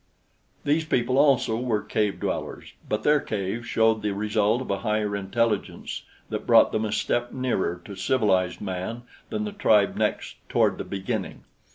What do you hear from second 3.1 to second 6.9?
caves showed the result of a higher intelligence that brought them